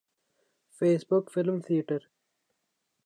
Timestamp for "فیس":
0.77-1.01